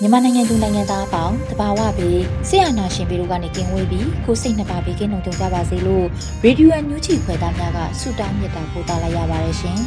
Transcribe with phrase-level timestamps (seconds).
[0.00, 6.06] မြန်မာနိုင်ငံသူနိုင်ငံသားအပေါင်းတဘာဝပြီးဆရာနာရှင်ပြီးတို့ကနေကင်းဝေးပြီးကိုစိတ်နှစ်ပါးပြီးကင်းလုံးကြပါစေလို့
[6.44, 9.78] ရေဒီယိုအန်ယူဂျီခွဲသားများကဆုတောင်းမြတ်တာပို့သလာရပါတယ်ရှင်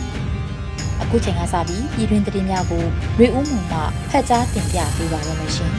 [1.02, 2.84] ။အခုချိန်ကစပြီးပြည်တွင်သတင်းများကို
[3.20, 5.72] ရေဦးမှုမှဖတ်ကြားတင်ပြပေးပါရမရှင်။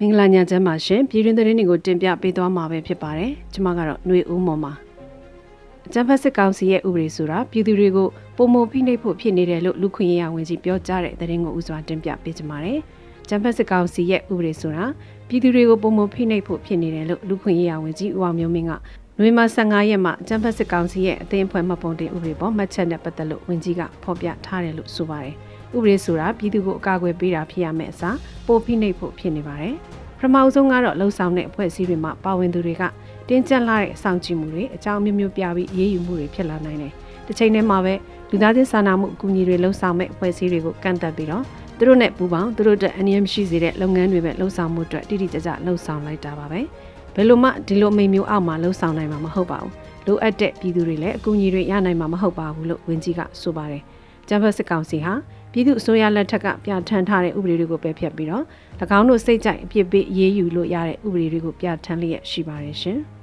[0.00, 4.60] မင်္ဂလာညချမ်းပါရှင်ပြည်တွင်သတင်းတွေကိုတင်ပြပေးသွားမှာပဲဖြစ်ပါတယ်။ကျွန်မကတော့ຫນွေဦးမော်
[5.82, 12.80] ပါ။ကျန်းဖက်စစ်ကောင်စီရဲ့ဥပဒေဆိုတာပြည်သူတွေကိုပုံမဖိနှိပ်ဖို့ဖြစ်နေတယ်လို့လူခွင့်ရေးဝန်ကြီးပြောကြားတဲ့သတင်းကိုဥစွာတင်ပြပေးကြပါမယ်။
[13.28, 14.84] ကျန်းဖက်စစ်ကောင်စီရဲ့ဥပဒေဆိုတာ
[15.28, 18.72] ပြည်သူတွေကိုပုံမဖိနှိပ်ဖို့ဖြစ်နေတယ်လို့လူခွင့်ရေးဝန်ကြီးဦးအောင်မျိုးမင်းက
[19.18, 25.34] နိုဝင်ဘာ15ရက်မှာကျန်းဖက်စစ်ကောင်စီရဲ့အသင်းအဖွဲ့မှတ်ပုံတင်ဥပဒေပေါ်မှတ်ချက်နဲ့ပတ်သက်လို့ဝန်ကြီးကဖော်ပြထားတယ်လို့ဆိုပါတယ်။
[25.76, 29.76] ဥပဒေဆိုတာပြည်သူကိုအကာအကွယ်ပေးတာဖြစ်ရမယ့်အစားပိုဖိနှိပ်ဖို့ဖြစ်နေပါတယ်။
[30.22, 32.82] ပထမဆုံးကတော့လှုံ့ဆော်တဲ့အဖွဲ့အစည်းတွေမှာပါဝင်သူတွေက
[33.28, 36.92] တင်းကျပ်လာတဲ့အဆောင်ကြည့်မှုတွေအကြောင်းမျိုးမျိုးပြပြီးရေးယူမှုတွေဖြစ်လာနိုင်တယ်။
[37.26, 37.94] တစ်ချိန်တည်းမှာပဲ
[38.30, 41.44] လူသားချင်းစာနာမှုအကူအညီတွေလှုံ့ဆော်မဲ့အဖွဲ့အစည်းတွေကိုကန့်သတ်ပြီးတော့
[41.78, 46.60] သူတို့နဲ့ပူးပေါင်းသူတို့အတွက်အနည်းမရှိစေတဲ့လုပ်ငန်းတွေပဲလှုံ့ဆော်မှုအတွက်တိတိကျကျလှုံ့ဆော်လိုက်တာပါပဲ။
[47.14, 49.72] ဘယ်လိုမှဒီလိုအမိမျိုးအောက်မှာလှုံ့ဆော်နိုင်မှာမဟုတ်ပါဘူး။
[50.06, 53.82] လိုအပ်တဲ့ပြည်သူတွေလည်းအကူအညီတွေရနိုင်မှာမဟုတ်ပါဘူးလို့ဝန်ကြီးကဆိုပါတယ်။
[54.28, 55.14] ကျန်းဖက်စစ်ကောင်စီဟာ
[55.52, 58.42] ပြည်သူအစိုးရလက်ထက်ကပြဋ္ဌာန်းထားတဲ့ဥပဒေတွေကိုပယ်ဖျက်ပြီးတော့၎
[58.98, 62.98] င်းတို့စိတ်ကြိုက်အပြစ်ပေးရေးယူလို့ရတဲ့ဥပဒေတွေကိုပြဋ္ဌာန်းလျက်ရှိပါတယ်ရှင်။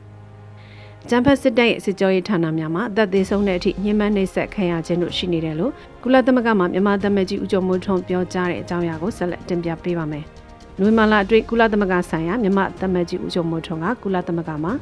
[1.09, 5.71] ကျန်းဖက်စစ်တပ်ရဲ့စစ်ကြောရေးဌာနများမှာအသက်သေးဆုံးတဲ့အထိညှဉ်းပန်းနှိပ်စက်ခံရခြင်းတို့ရှိနေတယ်လို့
[6.03, 10.25] ကုလသမဂ္ဂမှမြန်မာသမ္မကြီးဦးကျော်မိုးထွန်းပြောကြားတဲ့အကြောင်းအရာကိုဆက်လက်တင်ပြပေးပါမယ်။
[10.79, 14.73] နိုဝင်ဘာလအတွင်းကုလသမဂ္ဂဆိုင်ရာမြန်မာသမ္မကြီးဦးကျော်မိုးထွန်းကကုလသမဂ္ဂမှာ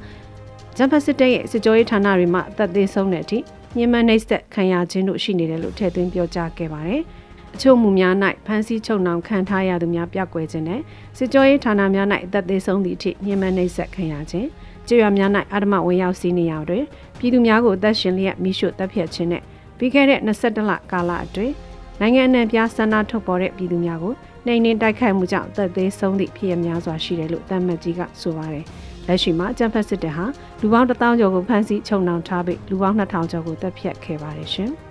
[0.78, 3.38] ကျန်းဖက်စစ်တပ်ရဲ့စစ်ကြောရေးဌာနတွေမှာအသက်သေးဆုံးတဲ့အထိ
[3.78, 7.02] ညှဉ်းပန်းနှိပ်စက်ခံရခြင်းတို့ရှိနေတယ်လို့ထည့်သွင်းပြောကြားခဲ့ပါတယ်။
[7.56, 8.14] အချို့မူများ၌
[8.46, 10.82] ဖမ်းဆီးချုပ်နှောင်ခံထားရသူများပြကွယ်ခြင်းနဲ့
[11.18, 14.48] စစ်ကြောရေးဌာနများ၌အသက်သေးဆုံးသည့်အထိညှဉ်းပန်းနှိပ်စက်ခံရခြင်း
[14.88, 16.84] ကျေးရွာများ၌အာဓမဝင်ရောက်စီးနေရတွင်
[17.20, 19.44] ပြည်သူများကိုအသက်ရှင်လျက်မိရှုတပ်ဖြတ်ခြင်းနဲ့
[19.78, 21.54] ပြီးခဲ့တဲ့22လကာလအတွင်း
[22.00, 24.14] နိုင်ငံအနှံ့ပြားဆန္ဒထုတ်ပေါ်တဲ့ပြည်သူများကို
[24.46, 28.66] နှိမ်နင်းတိုက်ခိုက်မှုကြောင့်တပ်သေးဆုံးသည့်ဖြစ်ရများစွာရှိတယ်လို့တမ္မတ်ကြီးကဆိုပါတယ်။
[29.08, 30.26] လက်ရှိမှာကျန်းဖက်စစ်တပ်ဟာ
[30.62, 34.72] လူပေါင်း1000ကျော်ကိုဖမ်းဆီးချုပ်နှောင်ထားပြီးလူပေါင်း2000ကျော်ကိုတပ်ဖြတ်ခဲ့ပါတယ်ရှင်။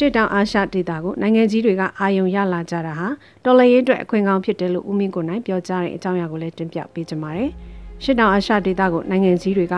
[0.00, 3.08] ရှေ့တောင်အာရှဒေသကိုနိုင်ငံကြီးတွေကအာယုံရလာကြတာဟာ
[3.44, 7.50] တော်လှန်ရေးအတွက်အခွင့်ကောင်းဖြစ်တယ်လို့ဦးမင်းကိုနိုင်ပြောကြားတဲ့အကြောင်းအရာကိုလည်းတင်ပြပေးကြပါမယ်။
[8.02, 9.74] ရှေ့တောင်အာရှဒေသကိုနိုင်ငံကြီးတွေက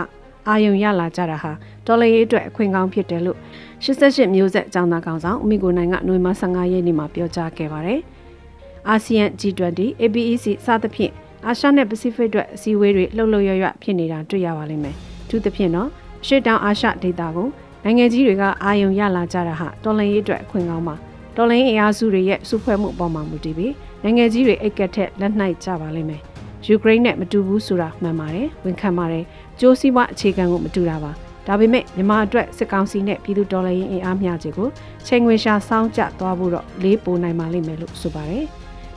[0.49, 1.53] အာယုံရလာကြတာဟာ
[1.87, 3.39] တော်လှန်ရေးအတွက်အခွင့်ကောင်းဖြစ်တယ်လို့
[3.85, 8.01] 88မျိုးဆက်အကြောင်းသားကောင်ဆောင်ဦးမင်းကိုနိုင်ကနိုဝင်ဘာ15ရက်နေ့မှာပြောကြားခဲ့ပါတယ်။
[8.89, 11.13] အာဆီယံ G20 APEC စသဖြင့်
[11.47, 14.95] အာရှနဲ့ပစိဖိတ်အတွက်အစည်းအဝေးတွေလှုပ်လှုပ်ရွရွဖြစ်နေတာတွေ့ရပါလိမ့်မယ်။
[15.29, 15.89] သူသဖြင့်တော့
[16.27, 17.49] ရှေ့တောင်အာရှဒေသကို
[17.85, 20.95] နိုင်ငံကြီးတွေကအာယုံရလာကြတာဟာတော်လှန်ရေးအတွက်အခွင့်ကောင်းပါ
[21.37, 26.21] တော်လှန်ရေးအင်အားစုတွေရဲ့စုဖွဲ့မှုအပေါ်မှာမူတည်ပြီးနိုင်ငံကြီးတွေအိတ်ကက်ထက်လက်နှိုက်ကြပါလိမ့်မယ်
[26.67, 29.25] ယူကရိန်းနဲ့မတူဘူးဆိုတာမှန်ပါတယ်ဝန်ခံပါတယ်
[29.61, 31.13] ကြိုးစည်းဝအခြေခံကိုမတူတာပါ
[31.47, 34.69] ဒါပေမဲ့မြန်မာအတွက်စစ်ကောင်စီနဲ့ပြည်သူတော်လှန်ရေးအင်အားမျှခြင်းကို
[35.07, 38.45] ချိန်ခွင်ရှာစောင်းကျသွားဖို့တော့လေးပိုနိုင်ပါလိမ့်မယ်လို့ဆိုပါတယ်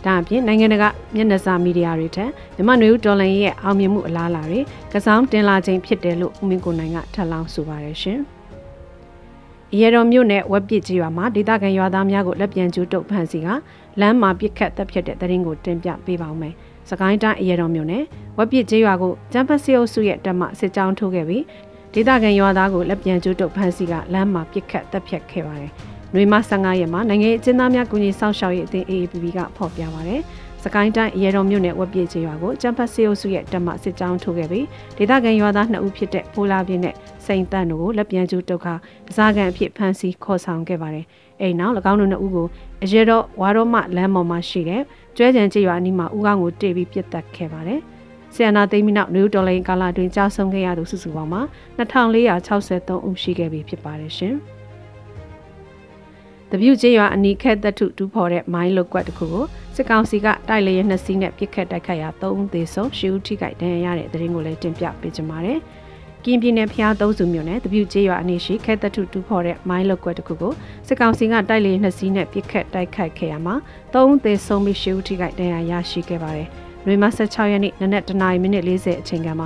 [0.05, 4.59] ဒါအပြင်နိုင်ငံတကာမျက်နှာစာမီဒီယာတွေထက်မြန်မာနွေဦးဒေါ်လာရဲ့အောင်မြင်မှုအလားအလာတွေ
[4.93, 8.19] ကစားတင်လာခြင်းဖြစ်တယ်လို့ဦးမင်းကိုနိုင်ကထပ်လောင်းဆိုပါတယ်ရှင်။
[9.79, 13.47] ရဲတော်မြို့နယ်ဝက်ပစ်ကြီးရွာမှာဒေသခံရွာသားများကိုလက်ပြန်ကျူးတုပ်ဖမ်းဆီက
[13.99, 16.53] လမ်းမှာပြစ်ခတ်တပ်ဖြတ်တဲ့တရင်ကိုတင်ပြပေးပါဦးမယ်။
[16.89, 18.03] စကိုင်းတိုင်းရဲတော်မြို့နယ်
[18.37, 21.43] ဝက်ပစ်ကြီးရွာကိုကျန်းဖက်စီအုပ်စုရဲ့တပ်မှစစ်ကြောင်းထိုးခဲ့ပြီး
[21.93, 25.71] ဒေသခံရွာသားကိုလက်ပြန်ကျူးတုပ်ဖမ်းဆီကလမ်းမှာပြစ်ခတ်တပ်ဖြတ်ခဲ့ပါတယ်။
[26.13, 30.21] နှွေမ15ရက်မှာနိုင်ငံအကျဉ်းသားများကူညီဆောင်ရှောက်ရေးအသင်း AAPP ကဖော်ပြပါတယ်။
[30.63, 34.65] စကိုင်းတိုင်းရဲတော်မြို့နယ်ဝက်ပြည့်ချေရွာကိုကျန်းဖတ်စေအုပ်စုရဲ့တပ်မစစ်ကြောင်းထိုးခဲ့ပြီး
[34.97, 36.95] ဒေသခံရွာသား2ဦးဖြစ်တဲ့ဖိုးလာပြင်းနဲ့
[37.25, 38.73] စိန်တန့်တို့ကိုလက်ပြန်ကျူးတုတ်ခါ
[39.07, 41.05] ဒဇာကန်အဖြစ်ဖမ်းဆီးခေါ်ဆောင်ခဲ့ပါတယ်။
[41.41, 42.47] အိမ်နောက်၎င်းတို့2ဦးကို
[42.83, 44.81] အရဲတော်ဝါတော်မလမ်းပေါ်မှာရှိတဲ့
[45.17, 47.79] ကျွဲကြံချေရွာအနီးမှာဦးကောင်းကိုတေးပြီးပြစ်တက်ခဲ့ပါတယ်။
[48.33, 51.41] ဆီယနာသိမ်းပြီးနောက်နယူးဒေါ်လာကာလအတွင်းကြာဆုံးခဲ့ရသူစုစုပေါင်းမှာ
[51.77, 54.35] 2463ဦးရှိခဲ့ပြီဖြစ်ပါတယ်ရှင်။
[56.55, 59.45] တပြုတ်ကျေးရွာအနီးခက်သက်ထုတူးဖော်တဲ့မိုင်းလုတ်ကွက်တစ်ခုကို
[59.75, 65.59] စစ်ကောင်စီကတိုက်လေရနှစ်စီးနဲ့ပစ်ခတ်တိုက်ခတ်ရာ၃ဦးသေဆုံး၈ဦးထိခိုက်ဒဏ်ရာရတဲ့တဲ့ရင်ကိုလည်းတင်ပြပေးကြပါမယ်။
[66.25, 70.53] ကင်းပြည်နယ်ဖျားသုံးစုမြို့နယ်တပြုတ်ကျေးရွာအနီးရှိခက်သက်ထုတူးဖော်တဲ့မိုင်းလုတ်ကွက်တစ်ခုကို
[70.87, 73.55] စစ်ကောင်စီကတိုက်လေရနှစ်စီးနဲ့ပစ်ခတ်တိုက်ခတ်ခဲ့ရမှာ
[73.93, 76.47] ၃ဦးသေဆုံးပြီး၈ဦးထိခိုက်ဒဏ်ရာရရှိခဲ့ပါတယ်။
[76.85, 79.45] နိုဝင်ဘာ16ရက်နေ့နနက်တနာရီမိနစ်40အချိန်ကမှ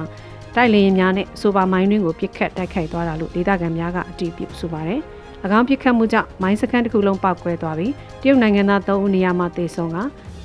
[0.56, 5.02] တိုက်လေရင်များနဲ့ဆိုပါမိုင်းတွင်းကိုပစ်ခတ်တိုက်ခိုက်သွားတာလို့ဒေသခံများကအတည်ပြုဆိုပါတယ်။၎
[5.44, 9.98] င်းပြစ်ခတ်မှုကြောင့်မိုင်းစခန်းတစ်ခုလုံးပောက်ကွဲသွားပြီးတရုတ်နိုင်ငံသား3ဦးနေရာမှာတေဆုံးက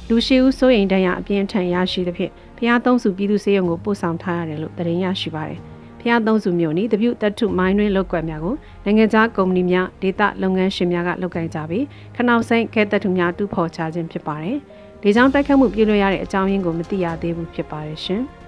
[0.09, 5.59] လူရှိဦးစိုးရင်တန်းရအပြင်းထန်ရရှိသဖြင့်ဖျားသုံးစုပြည်သူစေယုံကိုပို့ဆောင်ထားရတယ်လို့သတင်းရရှိပါတယ်။
[6.01, 8.55] ဖျားသုံးစုမျိုးနီတပြုတ်တထုမိုင်းတွင်လောက်ကွက်များကို
[8.85, 11.85] နိုင်ငံခြားကုမ္ပဏီများဒေသလုပ်ငန်းရှင်များကလုပ်ကိုင်ကြပြီး
[12.17, 14.57] ခနောက်ဆိုင်ခဲတထုများတူဖော်ချခြင်းဖြစ်ပါတယ်။
[15.03, 18.23] ဒီကြောင့်တိုက်ခတ်မှုပြုလုပ်ရတဲ့အကြောင်းရင်းကိုမသိရသေးဘူးဖြစ်ပါတယ်ရှင်။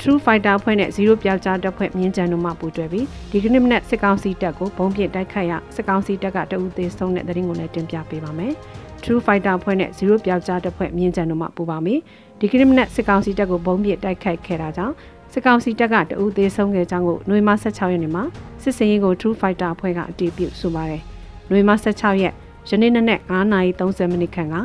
[0.00, 8.52] True Fighter အဖွဲ့နဲ့0ပြောက်ကြားတပ်ဖွဲ့မြင်းကြံတို့မှပူးတွဲပြီးဒီကနေ့မနက်စစ်ကောင်စီတပ်ကိုဘုံပစ်တိုက်ခိုက်ရစစ်ကောင်စီတပ်ကတအူသေးဆုံးတဲ့သတင်းကိုလည်းတင်ပြပေးပါမယ်။
[9.02, 12.00] True Fighter အဖွဲ့နဲ့0ပြောက်ကြားတပ်ဖွဲ့မြင်းကြံတို့မှပူးပါမယ်။
[12.40, 14.94] ဒီကနေ့မနက်စစ်ကောင်စီတပ်ကိုဘုံပစ်တိုက်ခိုက်ခဲ့တာကြောင့်
[15.32, 18.24] စစ်ကောင်စီတပ်ကတအူသေးဆုံးခဲ့ကြောင်းကိုနှွေမ16ရက်နေ့မှာ
[18.62, 21.02] စစ်စင်ရင်ကို True Fighter အဖွဲ့ကအတည်ပြုဆိုပါတယ်။
[21.50, 22.34] နှွေမ16ရက်
[22.68, 24.56] ယနေ့နနက်9:30မိနစ်ခန့်က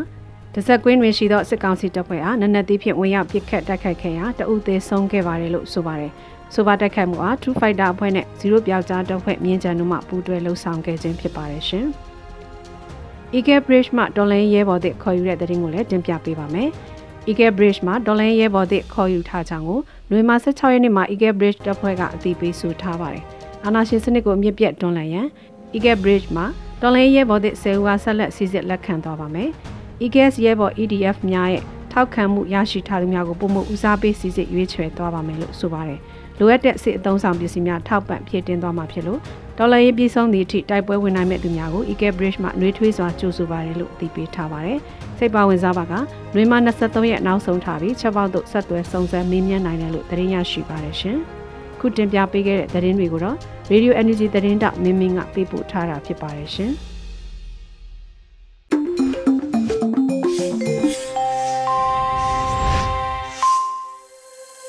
[0.55, 6.11] တဆက်ကွင်းတွင်ရှိသောစစ်ကောင်စီတပ်ဖွဲ့အားနနက်သီးဖြင့်ဝင်ရောက်ပစ်ခတ်တိုက်ခိုက်ခဲ့ရာတအုပ်သေးဆုံးခဲ့ပါတယ်လို့ဆိုပါတယ်။
[6.53, 11.85] ဆိုပါတိုက်ခိုက်မှုအား True Fighter အဖွဲ့နဲ့0ပြောက်ကြားတပ်ဖွဲ့မြင်းကြံတို့မှပူးတွဲလှုပ်ဆောင်ခဲ့ခြင်းဖြစ်ပါတယ်ရှင်။
[13.35, 16.69] Eagle Bridge မှဒေါ်လန်ရဲဘော်သစ်ခေါ်ယူတဲ့တဲ့ရင်ကိုလည်းတင်ပြပေးပါမယ်။
[17.27, 19.79] Eagle Bridge မှာဒေါ်လန်ရဲဘော်သစ်ခေါ်ယူထားကြောင်းကို
[20.11, 23.23] နွေမာ16ရက်နေ့မှာ Eagle Bridge တပ်ဖွဲ့ကအသိပေးဆိုထားပါတယ်။
[23.65, 25.27] အာနာရှင်စနစ်ကိုအမြင့်ပြတ်တွန်းလှန်ရန်
[25.75, 26.45] Eagle Bridge မှာ
[26.81, 29.51] ဒေါ်လန်ရဲဘော်သစ်10ဦးကဆက်လက်စီစစ်လက်ခံသွားပါမယ်။
[30.05, 35.99] EGS ရဲဘော် EDF များရဲ့ထောက်ခံမှုရရှိထားသူများကိုပုံမှုဦးစားပေးစီစစ်ရွေးချယ်သွားပါမယ်လို့ဆိုပါတယ်။
[36.39, 39.19] လိုအပ်တဲ့စစ်အုံဆောင်ပစ္စည်းများထောက်ပံ့ဖြည့်တင်းသွားမှာဖြစ်လို့
[39.57, 44.79] ဒေါ်လာရေးပြည်ဆုံးသည့်အထိတိုက်ပွဲဝင်နိုင်မဲ့သူများကို EK Bridge မှာနှွေးထွေးစွာကြိုဆိုပါတယ်လို့သိပေးထားပါတယ်။
[45.17, 45.93] စိတ်ပါဝင်စားပါက
[46.33, 51.17] နှွေးမ23ရက်နောက်ဆုံးထားပြီးချက်ပေါက်တို့ဆက်သွဲစုံစမ်းမေးမြန်းနိုင်တယ်လို့သတင်းရရှိပါတယ်ရှင်။
[51.79, 53.37] ခုတင်ပြပေးခဲ့တဲ့သတင်းတွေကိုတော့
[53.71, 56.73] Radio Energy သတင်းတောက်မင်းမင်းကပေးပို့ထားတာဖြစ်ပါတယ်ရှင်။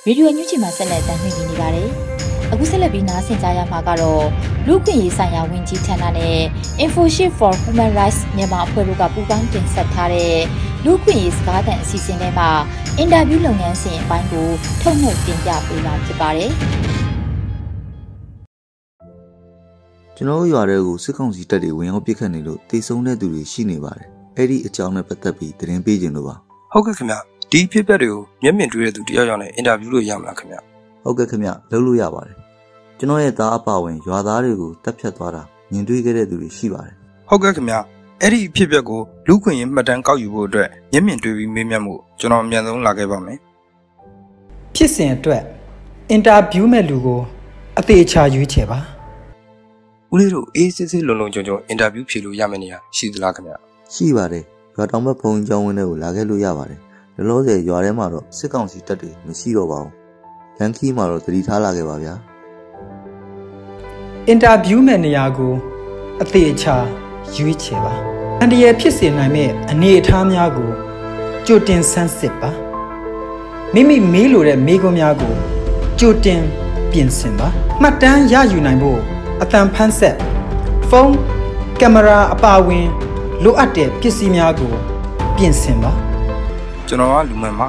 [0.06, 1.88] ရေဒီယိုညွှန်ချီမှာဆက်လက်တင်ပြနေပါတယ်။
[2.52, 4.24] အခုဆက်လက်ပြီးနားဆင်ကြရမှာကတော့
[4.66, 6.38] လူ့ခွင့်ရေးဆိုင်ရာဝန်ကြီးဌာနနဲ့
[6.82, 10.36] InfoShield for Human Rights မြန်မာအဖွဲ့တို့ကပူးပေါင်းတင်ဆက်ထားတဲ့
[10.84, 12.50] လူ့ခွင့်ရေးစကားသံအစီအစဉ်ထဲမှာ
[12.98, 14.48] အင်တာဗျူးလုပ်ငန်းစဉ်အပိုင်းကို
[14.80, 16.50] ထုတ်နှုတ်တင်ပြပေးမှာဖြစ်ပါတယ်။
[20.16, 24.06] ကျွန်တော်ရွာတွေကိုစစ်ကောင်စီတပ်တွေဝင်ရောက်ပစ်ခတ်နေလို့တေဆုံးတဲ့သူတွေရှိနေပါတယ်။
[24.36, 26.34] အဲ့ဒီအကြောင်းနဲ့ပတ်သက်ပြီးသတင်းပေးခြင်းလို့ပါ။
[26.72, 27.18] ဟုတ်ကဲ့ခင်ဗျ။
[27.54, 30.56] ဒီဖြစ်ပျက်တွေကိုမျက်မြင်တွေ့တဲ့သူတယောက်ယောက်နဲ့အင်တာဗျူးလို့ရမလားခင်ဗျ
[31.04, 32.36] ဟုတ်ကဲ့ခင်ဗျလုပ်လို့ရပါတယ်
[32.98, 36.94] ကျွန်တော်ရဲ့သားအပဝင်ရွာသားတွေကိုတက်ဖြတ်သွားတာမြင်တွေ့ခဲ့တဲ့သူတွေရှိပါတယ်
[37.28, 37.74] ဟုတ်ကဲ့ခင်ဗျ
[38.20, 43.38] အဲ့ဒီဖြစ်ပျက်ကိုလူခွင့်ရင်မှတ်တမ်းကောက်ယူဖို့အတွက်မျက်မြင်တွေ့ပြီးမေးမြန်းမှုကျွန်တော်အမြန်ဆုံးလာခဲ့ပါမယ်
[44.74, 45.42] ဖြစ်စဉ်အတွက်
[46.10, 47.20] အင်တာဗျူးမဲ့လူကို
[47.78, 48.78] အသေးချာရွေးချယ်ပါ
[50.12, 53.52] ဦးလေးတို့အေးစစ်စစ်လုံလုံကြုံကြုံအင်တာဗျူးဖြေလို့ရမယ့်နေရာရှိသလားခင်ဗျ
[53.94, 54.44] ရှိပါတယ်
[54.74, 56.80] ရွာတောင်ဘက်ဖုန်းကျောင်းဝင်းထဲကိုလာခဲ့လို့ရပါတယ်
[57.16, 59.92] လောလောဆယ်ရွာထဲမှာတော့စစ်ကောင်စီတပ်တွေမရှိတော့ပါဘူး။
[60.58, 62.14] လန်ခီမှာတော့တတိထားလာခဲ့ပါဗျာ။
[64.28, 65.52] အင်တာဗျူးမဲ့နေရာကို
[66.22, 66.76] အသေးအချာ
[67.36, 67.94] ရွေးချယ်ပါ။
[68.40, 70.70] အန်တရဖြစ်စေနိုင်မဲ့အနေအထားများကို
[71.46, 72.50] ကြိုတင်ဆန်းစစ်ပါ။
[73.74, 75.34] မိမိမေးလိုတဲ့မေးခွန်းများကို
[75.98, 76.42] ကြိုတင်
[76.90, 77.48] ပြင်ဆင်ပါ။
[77.82, 78.98] မှတ်တမ်းရယူနိုင်ဖို့
[79.42, 80.16] အတန်ဖန်းဆက်
[80.88, 81.14] ဖုန်း
[81.80, 82.86] ကင်မရာအပါအဝင်
[83.42, 84.72] လိုအပ်တဲ့ပစ္စည်းများကို
[85.36, 85.94] ပြင်ဆင်ပါ။
[86.92, 87.68] ကျွန်တော်ကလူမှန်မှာ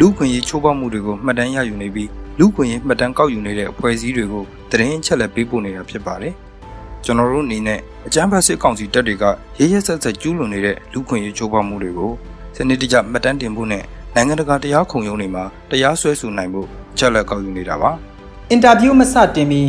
[0.00, 2.08] လူခွင့်ရေးချိုးဖောက်မှုတွေကိုမှတ်တမ်းရယူနေပြီး
[2.38, 6.32] လူခွင့်ရေးမှတ်တမ်းကောက်ယူနေတဲ့အဖွဲ့အစည်းတွေကိုသတင်းချက်လက်ပေးပို့နေတာဖြစ်ပါတယ်။
[7.04, 9.24] ကျွန်တော်တို့အနေနဲ့အကြမ်းဖက်စစ်ကောင်စီတပ်တွေက
[9.58, 12.12] ရရဆက်ဆက်ကျူးလွန်နေတဲ့လူခွင့်ရေးချိုးဖောက်မှုတွေကို
[12.56, 13.84] စနစ်တကျမှတ်တမ်းတင်ဖို့နဲ့
[14.14, 16.66] နိုင်ငံတကာတရားခုံရုံးတွေမှာတရားစွဲဆိုနိုင်ဖို့
[16.98, 17.90] ချက်လက်ကောက်ယူနေတာပါ။
[18.50, 19.62] အင်တာဗျူးမစတင်မီ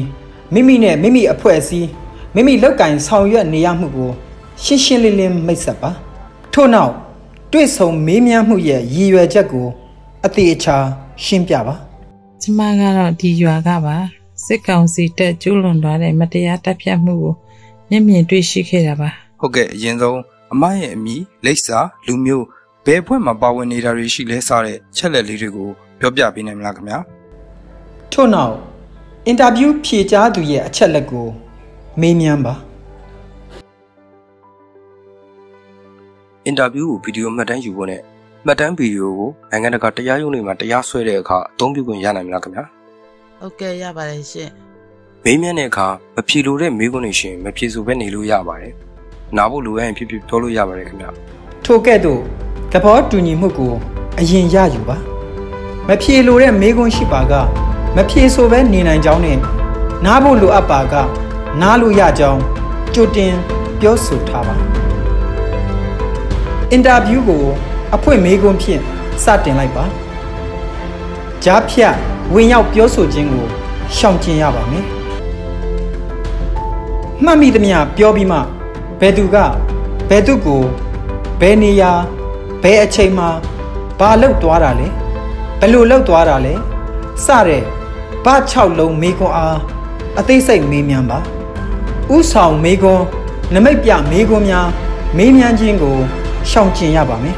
[0.54, 1.90] မိမိနဲ့မိမိအဖွဲ့အစည်း
[2.36, 4.12] မိမိလောက်ကင်ဆောင်ရွက်နေရမှုကို
[4.64, 5.92] ရှင်းရှင်းလင်းလင်းမိတ်ဆက်ပါ။
[6.54, 6.94] ထို့နောက်
[7.52, 9.68] တွေ့ဆုံမေးမြန်းမှုရဲ့ရည်ရွယ်ချက်ကို
[10.26, 10.78] အသေးအချာ
[11.24, 11.76] ရှင်းပြပါ
[12.42, 13.98] ကျမကတော့ဒီရွာကပါ
[14.46, 17.34] စစ်ကောင်စီတပ်ကျူးလွန်သွားတဲ့မတရားတပ်ဖြတ်မှုကို
[17.90, 20.20] မျက်မြင်တွေ့ရှိခဲ့တာပါဟုတ်ကဲ့အရင်ဆုံး
[20.54, 21.16] အမရဲ့အမိ
[21.46, 22.46] လိပ်စာလူမျိုး
[22.86, 27.00] ဘယ်ဘွဲ့မှာပါဝင်နေတာတွေရှိလဲစတဲ့ချက်လက်လေးတွေကိုပြောပြပေးနိုင်မလားခင်ဗျာ
[28.12, 28.54] ထို့နောက်
[29.26, 31.28] အင်တာဗျူးဖြေကြားသူရဲ့အချက်လက်ကို
[32.00, 32.54] မေးမြန်းပါ
[36.50, 38.02] အင်တာဗျူးကိုဗီဒီယိုမှတ်တမ်းယူဖို့နဲ့
[38.46, 42.64] မှတ်တမ်းဗီဒီယိုကိုနိုင်ငံတကာတရားရုံးတွေမှာတရားစွဲတဲ့အခါအသုံးပြုခွင့်ရနိုင်မလားခင်ဗျာ
[43.40, 44.50] ဟုတ်ကဲ့ရပါတယ်ရှင်
[45.24, 48.74] မေးမြန်းတဲ့အခါမဖြေလိုတဲ့မေးခွန်းတွေရှင်မဖြေဆိုပဲနေလို့ရပါတယ်
[49.38, 51.10] နားဖို့လိုရရင်ဖြစ်ဖြစ်ပြောလို့ရပါတယ်ခင်ဗျာ
[51.66, 52.20] ထိုကဲ့သို့
[52.72, 53.74] သဘောတူညီမှုကို
[54.20, 54.98] အရင်ရယူပါ
[55.88, 57.34] မဖြေလိုတဲ့မေးခွန်းရှိပါက
[57.96, 59.38] မဖြေဆိုပဲနေနိုင်ကြောင်းနဲ့
[60.06, 60.94] နားဖို့လိုအပ်ပါက
[61.62, 62.42] နားလို့ရကြောင်း
[62.94, 63.34] ကြိုတင်
[63.80, 64.56] ပြောဆိုထားပါ
[66.72, 67.44] အင်တာဗျူးကို
[67.96, 68.82] အဖွင့်မေးခွန်းဖြင့်
[69.24, 69.86] စတင်လိုက်ပါ
[71.44, 71.96] ကြားဖြတ်
[72.34, 73.46] ဝင်ရောက်ပြောဆိုခြင်းကို
[73.96, 74.86] ရှောင်ကျဉ်ရပါမယ်
[77.24, 78.40] မှတ်မိသမျှပြောပြီးမှ
[79.00, 79.38] ဘယ်သူက
[80.10, 80.62] ဘယ်သူကို
[81.42, 81.92] ဘယ်နေရာ
[82.64, 83.30] ဘယ်အချိန်မှာ
[84.00, 84.88] ဘာလောက်သွားတာလဲ
[85.60, 86.54] ဘယ်လိုလောက်သွားတာလဲ
[87.26, 87.64] စတဲ့
[88.26, 89.58] ဘာ6လုံးမေးခွန်းအား
[90.20, 91.20] အသေးစိတ်မေးမြန်းပါ
[92.16, 93.06] ဥဆောင်မေးခွန်း
[93.54, 94.68] နမိတ်ပြမေးခွန်းများ
[95.18, 95.98] မေးမြန်းခြင်းကို
[96.50, 97.36] ရှောင်ကျဉ်ရပါမယ်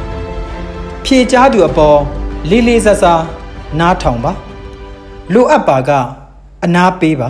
[1.05, 1.97] ဖြေချားသူအပေါ်
[2.49, 3.23] လေးလေးစားစား
[3.79, 4.31] နားထောင်ပါ
[5.33, 5.89] လိုအပ်ပါက
[6.65, 7.29] အနာပေးပါ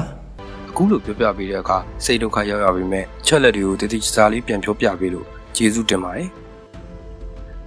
[0.69, 5.25] အခုလိုပြောပြပေးတဲ့အခါစိတ်ဒုက္ခရောက်ရပေမဲ့ချက်လက်တွေကိုတတိကျစာလေးပြန်ပြောပြပေးလို့
[5.55, 6.29] ကျေးဇူးတင်ပါတယ်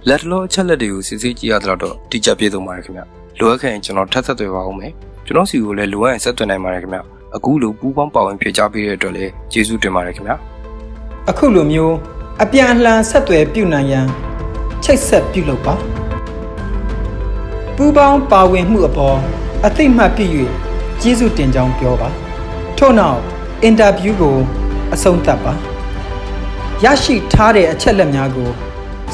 [0.07, 1.79] လက်တလောအချက်လက်တွေကိုစစ်ဆေးကြည့်ရတော့
[2.11, 3.01] တိကျပြေဆုံးပါတယ်ခင်ဗျ
[3.39, 4.91] လိုအပ်ခဲ့ရင်ကျွန်တော်ထပ်ဆက်သွယ်ပါဦးမယ်
[5.25, 6.99] ကျွန်တော်စီကိုလည်းလိုအပ်ရင်ဆက်သွယ်နိုင်ပါတယ်ခင်ဗျ
[7.35, 10.33] အခုလိုပူးပေါင်းပါဝင်ဖြေချပေးတဲ့အတွက်လည်းကျေးဇူးတင်ပါတယ်ခင်ဗျ
[11.29, 14.07] အခုလိုမျိုး အပြန်အလှန်ဆက်သွယ်ပြုနိုင်ရန်
[14.83, 15.75] ချိတ်ဆက်ပြုလုပ်ပါ
[17.75, 19.17] ပူပေါင်းပါဝင်မှုအပေါ်
[19.65, 20.25] အသိမှတ်ပြု၍
[21.01, 22.09] ကျေးဇူးတင်ကြောင်းပြောပါ
[22.77, 23.19] ထို့နောက်
[23.63, 24.37] အင်တာဗျူးကို
[24.93, 25.53] အဆုံးသတ်ပါ
[26.83, 28.49] ရရှိထားတဲ့အချက်လက်များကို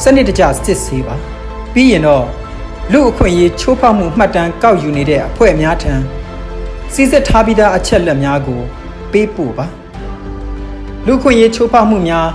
[0.02, 1.16] စနစ်တကျစစ်ဆေးပါ
[1.74, 2.26] ပြီးရင်တော့
[2.92, 5.94] လူအခွင့်အရေးချိုးဖောက်မှုမှတ်တမ်းကောက်ယူနေတဲ့အဖွဲ့အများထံ
[6.94, 8.62] စီစစ်ထားပြီးသားအချက်လက်များကို
[9.12, 9.66] ပေးပို့ပါ
[11.06, 12.28] လူခွင့်ရေးချိုးဖောက်မှုများ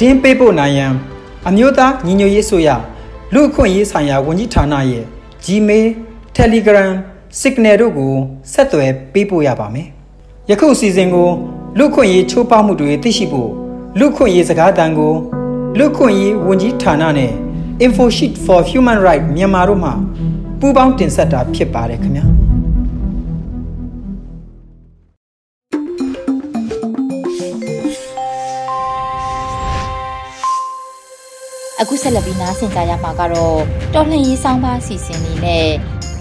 [0.00, 0.92] တည်င်းပေးပို့နိုင်ရန်
[1.48, 2.68] အမျိုးသားညီညွတ်ရေးဆိုရ
[3.34, 5.04] လူခွင့်ရေးဆိုင်ရာဝန်ကြီးဌာနရဲ့
[5.44, 5.86] Gmail,
[6.36, 6.92] Telegram,
[7.40, 8.14] Signal တို့ကို
[8.52, 9.88] ဆက်သွယ်ပေးပို့ရပါမယ်။
[10.50, 11.28] ယခုအစီအစဉ်ကို
[11.78, 13.50] လူခွင့်ရေးချိုးဖောက်မှုတွေသိရှိဖို့
[13.98, 15.14] လူခွင့်ရေးစကားသံကို
[15.78, 17.32] လူခွင့်ရေးဝန်ကြီးဌာနနဲ့
[17.84, 19.90] InfoSheet for Human Rights မြန်မာတို့မှ
[20.60, 22.26] ပူးပေါင်းတင်ဆက်တာဖြစ်ပါတယ်ခင်ဗျာ။
[31.82, 33.58] အခုဆက်လက်ပြီးနားဆင်ကြရမှာကတော့
[33.94, 35.68] တော်လှန်ရေးဆောင်ပါအစီအစဉ်လေးနဲ့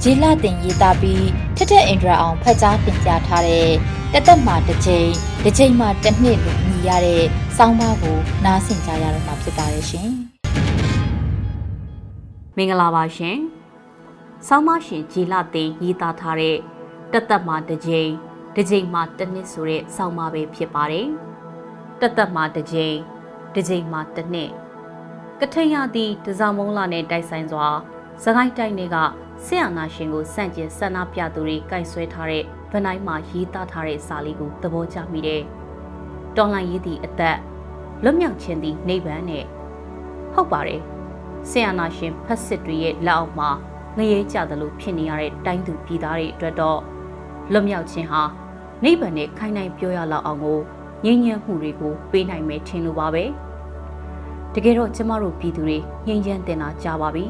[0.04, 1.26] ဂျေလာတင်ရေးသားပြီး
[1.56, 3.70] ထက်ထက်အင်ဒရာအောင်ဖတ်ကြားတင်ပြထားတဲ့
[4.14, 5.08] တက်တက်မှာတစ်ချိန်
[5.44, 7.24] တစ်ချိန်မှာတစ်နှစ်လို့ညီရတဲ့
[7.58, 10.10] ဆောင်းပါးကိုနားဆင်ကြရတော့မှာဖြစ်ပါရဲ့ရှင်
[12.56, 13.38] မင်္ဂလာပါရှင်။
[14.48, 16.58] ဆောင်းမရှင်ဂျီလာတင်ရေးသားထားတဲ့
[17.12, 18.10] တက်သက်မှာတစ်ကြိမ်
[18.56, 21.08] တစ်ကြိမ်မှာတစ်နှစ်ဆိုတဲ့ဆောင်းပါပဲဖြစ်ပါတယ်။
[22.00, 22.96] တက်သက်မှာတစ်ကြိမ်
[23.54, 24.52] တစ်ကြိမ်မှာတစ်နှစ်
[25.44, 27.68] ကထိန်ရသည့်တစားမုံလာနဲ့တိုက်ဆိုင်စွာ
[28.24, 28.98] စကိုင်းတိုင်းတွေက
[29.46, 35.42] ဆရာနာရှင်ကိုစန့်ကျင်ဆန္ဒပြသူတွေကင်ဆွဲထားတဲ့ဗနိုင်မှာရေးသားထားတဲ့စာလေးကိုသဘောကျမိတယ်။
[36.36, 37.38] တော်လိုင်းရေးသည့်အသက်
[38.04, 39.46] လွတ်မြောက်ခြင်းသည့်နိဗ္ဗာန်နဲ့
[40.34, 40.82] ဟုတ်ပါတယ်။
[41.50, 43.50] ဆရာနာရှင်ဖက်စစ်တွေရဲ့လက်အောက်မှာ
[43.98, 46.80] ငရေကြသလိုဖြစ်နေရတဲ့တိုင်းသူပြည်သားတွေအတွက်တော့
[47.52, 48.22] လွတ်မြောက်ခြင်းဟာ
[48.84, 50.60] နိဗ္ဗာန်နဲ့ခိုင်နိုင်ပြောရလောက်အောင်ကို
[51.06, 53.26] ငြိမ်းချမ်းမှုတွေကိုပေးနိုင်မယ်ထင်လို့ပါပဲ။
[54.56, 55.78] တကယ်တော့ကျမတို့ပြည်သူတွေ
[56.08, 57.26] ငြိမ်းချမ်းတင်တာကြာပါပြီ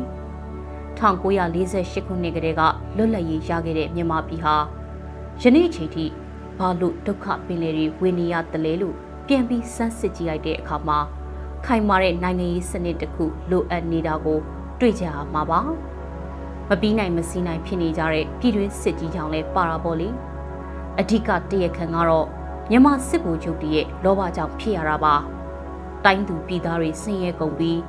[0.98, 2.62] 1948ခုနှစ်ကတည်းက
[2.98, 4.56] လွတ်လပ်ရေးရခဲ့တဲ့မြန်မာပြည်ဟာ
[5.42, 6.06] ယနေ့အချိန်ထိ
[6.58, 8.96] ဘာလို့ဒုက္ခပင်လယ်တွေဝေနေရတယ်လဲလို့
[9.28, 11.00] ပြန်ပြီးစမ်းစစ်ကြည့်လိုက်တဲ့အခါမှာ
[11.66, 14.40] ခိုင်မာတဲ့နိုင်ငံရေးစနစ်တစ်ခုလိုအပ်နေတာကို
[14.80, 15.60] တွေ့ကြရမှာပါ
[16.70, 20.10] မပြီးနိုင်မစည်းနိုင်ဖြစ်နေကြတဲ့ပြည်တွင်းစစ်ကြီးကြောင့်လဲပါတာပေါ့လေ
[21.00, 22.28] အဓိကတရခံကတော့
[22.70, 25.16] မြန်မာစစ်ဗိုလ်ချုပ်တရဲ့လောဘကြောင့်ဖြစ်ရတာပါ
[26.06, 27.80] တိုင်းသူပြည်သားတွေဆင်းရဲကုန်ပြီး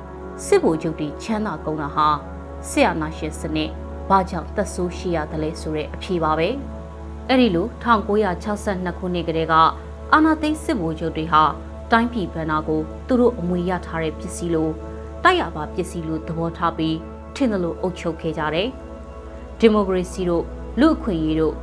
[0.45, 2.07] စစ်ဗိုလ်ချုပ်တွေချမ်းသာကုန်တာဟာ
[2.69, 3.69] ဆရာနာရှင်စနစ်
[4.09, 6.49] ဘာကြောင့်သက်ဆိုးရှိရတယ်လဲဆိုတဲ့အဖြေပါပဲ
[7.27, 9.53] အဲ့ဒီလို1962ခုနှစ်ကတည်းက
[10.13, 11.43] အာနာသိစစ်ဗိုလ်ချုပ်တွေဟာ
[11.91, 14.69] တိုင်းပြည်ဗန္နာကိုသူတို့အမွေရထားတဲ့ပစ္စည်းလို
[15.23, 16.97] တိုက်ရပါပစ္စည်းလိုသဘောထားပြီး
[17.35, 18.69] ထင်သလိုအုပ်ချုပ်ခဲ့ကြတယ်
[19.59, 20.43] ဒီမိုကရေစီတို့
[20.79, 21.55] လူအခွင့်အရေးတို့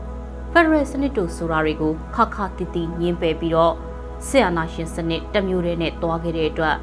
[0.52, 3.74] ဖက်ဒရယ်စနစ်တို့ဆိုတာတွေကိုခါခါတီတီညှင်းပယ်ပြီးတော့
[4.26, 6.76] ဆရာနာရှင်စနစ်တမျိုးတည်းနဲ့တွားခဲ့တဲ့အတွက်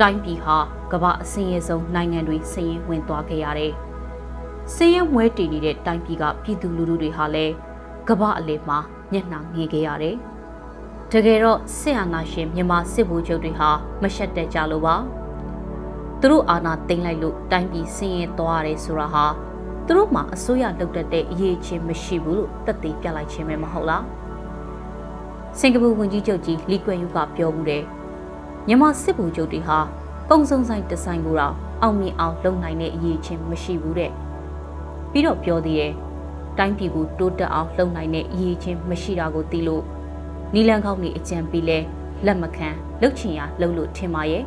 [0.00, 0.56] တိုင်းပြည်ဟာ
[0.92, 3.72] ကမ္ဘာအစင်းရဲဆုံးနိုင်ငံတွေဆင်းရဲဝင်သွားခဲ့ရတယ်။
[4.74, 7.52] ဆင်းရဲမွဲတည်နေတဲ့တိုင်းပြည်ကပြည်သူလူထုတွေဟာလည်း
[8.08, 8.78] ကမ္ဘာအလယ်မှာ
[9.12, 10.16] မျက်နှာငေခဲ့ရတယ်။
[11.12, 13.70] တကယ်တော့ဆရာနာရှင်မြန်မာစစ်ဗိုလ်ချုပ်တွေဟာ
[14.02, 14.96] မရှက်တဲ့ကြလို့ပါ။
[16.20, 19.24] သူတို့အာဏာသိမ်းလိုက်လို့တိုင်းပြည်ဆင်းရဲသွားရတယ်ဆိုတာဟာ
[19.86, 24.04] သူတို့မှာအစိုးရလုပ်တတ်တဲ့အရေးချင်းမရှိဘူးလို့သက်သေပြလိုက်ခြင်းပဲမဟုတ်လား။
[25.58, 27.84] စင်ကာပူဝန်ကြီးချုပ်ကြီးလီကွယ်ယူကပြောမှုတယ်
[28.66, 29.78] မြန်မာစစ်ဗိုလ်ချုပ်တွေဟာ
[30.30, 34.12] ကုံစုံဆိုင်တဆိုင်ကိုတော့အောင်မြင်အောင်လုပ်နိုင်တဲ့အရေးချင်းမရှိဘူးတဲ့
[35.10, 35.92] ပြီးတော့ပြောသေးတယ်
[36.58, 39.82] တိုင်းပြည်ကိုတိုးတက်အောင်လုပ်နိုင်တဲ့အရေးချင်းမရှိတာကိုသိလို့
[40.54, 41.78] နီလန်ကောက်နေအကြံပေးလဲ
[42.26, 42.68] လက်မခံ
[43.00, 44.44] လှုပ်ချင်ရလှုပ်လို့ထင်ပါရဲ့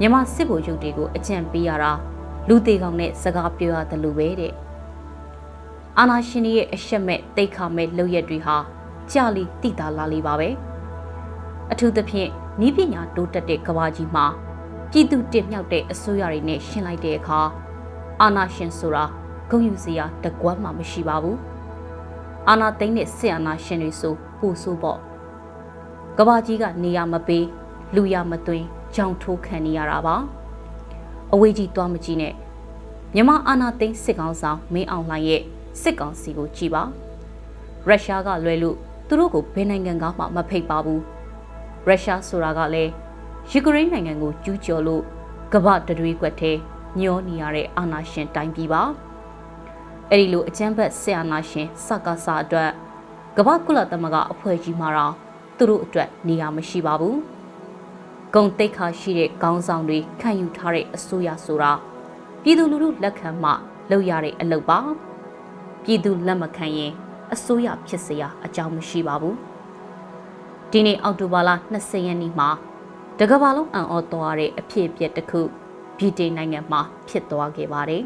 [0.00, 1.92] မြမစစ်ဘိုလ်ချုပ်တွေကိုအကြံပေးရတာ
[2.48, 4.52] လူသေးကောင်နဲ့စကားပြောရတယ်လို့ပဲတဲ့
[5.98, 8.56] အာနာရှင်ရဲ့အရှက်မဲ့တိတ်ခါမဲ့လှုပ်ရက်တွေဟာ
[9.12, 10.48] ကြာလီတိတာလာလီပါပဲ
[11.72, 12.28] အထူးသဖြင့်
[12.66, 14.26] ဤပညာတိုးတက်တဲ့ကဘာကြီးမှာ
[14.90, 17.40] ပြည်သူတင်မြောက်တဲ့အစိုးရတွေနဲ့ရှင်းလိုက်တဲ့အခါ
[18.20, 19.04] အာနာရှင်ဆိုတာ
[19.50, 21.38] ဂုံယူစရာတကွမ်းမှမရှိပါဘူး
[22.48, 24.98] အာနာသိန်းတဲ့ဆင်အာနာရှင်တွေဆိုပို့ဆိုးပေါ့
[26.18, 27.46] ကဘာကြီးကနေရမပေး
[27.94, 30.16] လူရမသွင်းကြောင်ထိုးခံနေရတာပါ
[31.32, 32.34] အဝေးကြီးသွားမကြည့်နဲ့
[33.14, 35.42] မြမအာနာသိန်းစစ်ကောင်ဆောင်မင်းအောင်လှိုင်ရဲ့
[35.82, 36.82] စစ်ကောင်စီကိုကြည်ပါ
[37.86, 38.76] ရုရှားကလွဲလို့
[39.08, 41.02] သူတို့ကိုဘယ်နိုင်ငံကမှမဖိတ်ပါဘူး
[41.86, 42.92] ရုရှားဆိုတာကလည်း
[43.50, 45.02] ယူကရိန်းနိုင်ငံကိုကျူးကျော်လို့
[45.52, 46.52] ကမ္ဘာတတွေးကွက်ထဲ
[47.00, 48.82] ညောနေရတဲ့အာဏာရှင်တိုင်းပြည်ပါ
[50.10, 52.70] အဲ့ဒီလိုအကြမ်းဖက်ဆရာနာရှင်စကားစာအတွက်
[53.36, 55.14] ကမ္ဘာကုလသမဂ္ဂအဖွဲ့ကြီးမှာတော့
[55.56, 57.18] သူတို့အတွက်နေရာမရှိပါဘူး
[58.34, 61.72] ဂုံတိတ်ခါရှိတဲ့ခေါင်းဆောင်တွေခံယူထားတဲ့အစိုးရဆိုတာ
[62.42, 63.50] ပြည်သူလူထုလက်ခံမှ
[63.90, 64.78] လုပ်ရတဲ့အလုပ်ပါ
[65.84, 66.92] ပြည်သူလက်မခံရင်
[67.34, 69.36] အစိုးရဖြစ်စရာအကြောင်းမရှိပါဘူး
[70.70, 72.48] ဒီနေ့အောက်တိုဘာလ20ရက်နေ့မှာ
[73.18, 75.40] တကမ္ဘာလုံးအံ့ဩသွားတဲ့အဖြစ်အပျက်တစ်ခု
[75.98, 78.04] ဗြိတိန်နိုင်ငံမှာဖြစ်သွားခဲ့ပါတယ်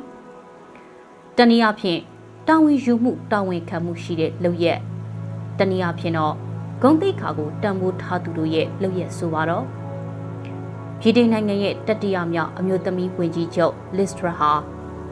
[1.37, 2.01] တနည်းအားဖြင့်
[2.49, 4.81] တာဝန်ယူမှုတာဝန်ခံမှုရှိတဲ့လုပ်ရက်
[5.59, 6.35] တနည်းအားဖြင့်တော့
[6.83, 9.65] ဂုံတိခါကိုတံမိုးထားသူတို့ရဲ့လုပ်ရက်ဆိုပါတော့
[11.01, 14.53] ဗြိတိန်နိုင်ငံရဲ့တတိယမြောက်အမျိုးသမီးဝန်ကြီးချုပ်လစ်စထရာဟာ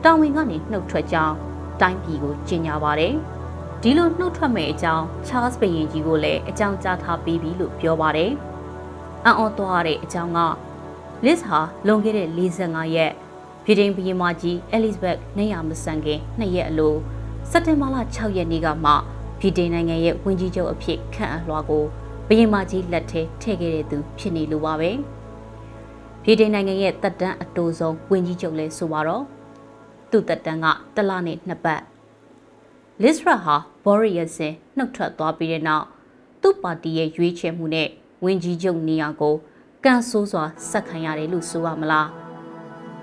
[0.04, 1.34] တာဝန်ကနေနှုတ်ထွက်ကြောင်း
[1.80, 3.14] တိုင်းပြည်ကိုကြေညာပါတယ်။
[3.82, 8.30] ဒီလိုနှုတ်ထွက်မဲ့အကြောင်းချားစ်ဘရင်ကြီးကိုလည်းအကြောင်းကြားထားပြီးပြီလို့ပြောပါတယ်။
[9.24, 10.38] အံ့ဩသွားတဲ့အကြောင်းက
[11.24, 13.12] လစ်ဟာလွန်ခဲ့တဲ့45ရက်
[13.64, 16.94] ဗြိတိန်ဘုရင်မကြီးအဲလစ်ဘက်နေရမဆန်ခင်နှစ်ရက်အလို
[17.50, 18.92] စက်တင်ဘာလ6ရက်နေ့ကမှ
[19.40, 21.84] ဗြိတိန်နိုင်ငံရဲ့ဝန်ကြီးချုပ်အဖြစ်ခန့်အပ်လွှာကို
[22.26, 24.90] ဘုရင်မကြီးလက်ထဲထည့်ခဲ့တဲ့သူဖြစ်နေလို့ပါပဲ
[26.24, 29.24] ဗြိတိန်နိုင်ငံရဲ့တပ်တန်းအတိုးဆုံးဝန်ကြီးချုပ်လဲဆိုပါတော့
[30.10, 31.82] သူ့တပ်တန်းကတလနဲ့နှစ်ပတ်
[33.02, 35.86] လစ်ရာဟာဘော်ရီယဆင်နှုတ်ထွက်သွားပြီးတဲ့နောက်
[36.42, 37.88] သူ့ပါတီရဲ့ရွေးချယ်မှုနဲ့
[38.24, 39.34] ဝင်ကြီးချုပ်နေရာကို
[39.84, 42.08] ကန်ဆိုးစွာဆက်ခံရတယ်လို့ဆိုရမလား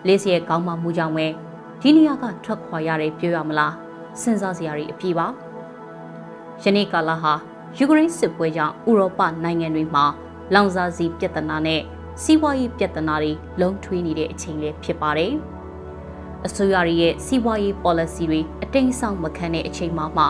[0.07, 1.27] လေးစီရဲ့ကောင်းမှမှုကြောင့်ပဲ
[1.81, 3.73] ဒီနေရာကထွက်ခွာရတယ်ပြောရမလား
[4.21, 5.27] စဉ်းစားစရာတွေအပြည့်ပါ
[6.63, 7.33] ယနေ့ကာလဟာ
[7.77, 10.05] ယူကရိန်းစစ်ပွဲကြောင့်ဥရောပနိုင်ငံတွေမှာ
[10.53, 11.81] လောင်စာဆီပြဿနာနဲ့
[12.23, 13.31] စီးပွားရေးပြဿနာတွေ
[13.61, 15.33] လုံးထွေးနေတဲ့အချိန်လေးဖြစ်ပါတယ်
[16.45, 20.25] အစိုးရရဲ့စီးပွားရေး policy တွေအတိမ်ဆောင်မခံတဲ့အချိန်မှာမှ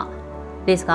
[0.66, 0.92] this က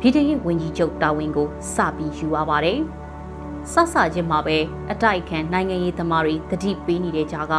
[0.00, 2.78] ဗြိတိန်ရဲ့ဝန်ကြီးချုပ်တာဝန်ကိုစပြီးယူရပါတယ်။
[3.72, 4.56] ဆဆချင်းမှာပဲ
[4.92, 7.54] အတိုက်ခံနိုင်ငံရေးသမားတွေတတိပေးနေတဲ့ကြားက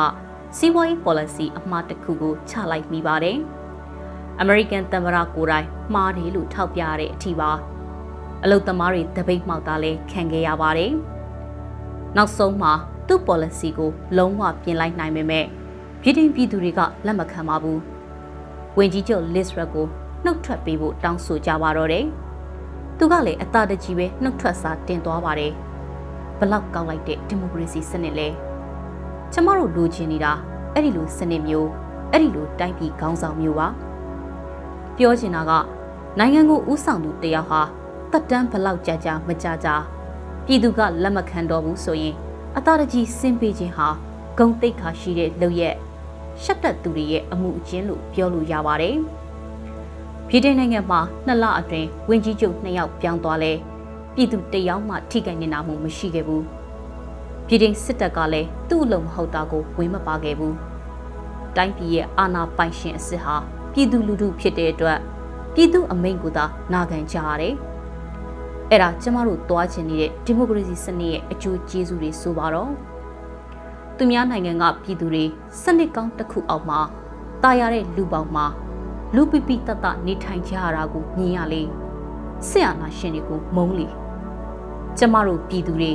[0.58, 3.38] စီးပွားရေး policy အမှားတစ်ခုကိုချလိုက်မိပါတယ်။
[4.42, 7.52] American သမ္မတကိုယ်တိုင်မှားတယ်လို့ထောက်ပြရတဲ့အထိပါ
[8.44, 10.92] အလုတ်သမားတွေတပိတ်မှောက်တာလဲခံခဲ့ရပါတယ်။
[12.18, 12.74] နောက်ဆုံးမှာ
[13.08, 15.46] သူ့ policy ကိုလုံးဝပြင်လိုက်နိုင်ပေမဲ့
[16.02, 17.80] ပြည်တွင်းပြည်သူတွေကလက်မခံပါဘူး။
[18.78, 19.88] ဝင်ကြီးချုပ် Liz Truss ကို
[20.24, 22.06] နှုတ်ထွက်ပေးဖို့တောင်းဆိုကြပါတော့တယ်။
[22.98, 25.54] သူကလည်းအသာတကြီးပဲနှုတ်ထွက်စာတင်သွားပါတယ်။
[26.40, 28.28] ဘလောက်ကောင်းလိုက်တဲ့ဒီမိုကရေစီစနစ်လဲ
[29.34, 30.32] ကျမတို့လိုချင်နေတာ
[30.74, 31.70] အဲ့ဒီလိုစနစ်မျိုး
[32.12, 33.68] အဲ့ဒီလိုတိုင်းပြည်ခေါင်းဆောင်မျိုးပါ
[34.98, 35.52] ပြောချင်တာက
[36.20, 37.62] နိုင်ငံကိုဥဆောင်သူတယောက်ဟာ
[38.12, 39.76] တက်တန်းဘလောက်ကြာကြာမကြာကြာ
[40.46, 42.16] ပြည်သူကလက်မခံတော့ဘူးဆိုရင်
[42.58, 43.88] အသာတကြီးစင်ပေးခြင်းဟာ
[44.38, 45.76] ဂုံတိတ်ခါရှိတဲ့လုပ်ရက်
[46.44, 48.96] ရှက်တက်သူတွေရဲ့အမှုအကျဉ်းလို့ပြောလို့ရပါတယ်
[50.28, 53.54] ပြည်ထောင်နိုင်ငံမှာနှစ်လအတွင်းဝင်းကြီးချုပ်နှစ်ယောက်ပြောင်းသွားလဲ
[54.16, 56.44] ပြည်သူတယောက်မှထိခိုက်နေတာမှုမရှိခဲ့ဘူး
[57.48, 60.56] ပြည်တင်စစ်တပ်ကလည်းသူ့အလုံးမဟုတ်တာကိုဝင်မပါခဲ့ဘူး
[61.56, 63.36] တိုင်းပြည်ရဲ့အာဏာပိုင်ရှင်အစစ်ဟာ
[63.74, 65.00] ပြည်သူလူထုဖြစ်တဲ့အတွက်
[65.54, 67.56] ပြည်သူအမိန့်ကိုသာနာခံကြရတယ်
[68.70, 72.72] အဲ့ဒါကျမတို့တွားချင်နေတဲ့ဒီမိုကရေစီစနစ်ရဲ့အကျိုးကျေးဇူးတွေဆိုပါတော့
[74.02, 75.24] သူများနိုင်ငံကပြည်သူတွေ
[75.62, 76.80] စနစ်ကောင်းတစ်ခုအောက်မှာ
[77.44, 78.46] တာယာတဲ့လူပေါင်းမှာ
[79.16, 81.64] လူပိပိတတနေထိုင်ကြရတာကိုမြင်ရလေ
[82.48, 83.88] ဆရာနာရှင်တွေကိုမုန်းလေ
[84.98, 85.92] ကျမတို့ပြည်သူတွေ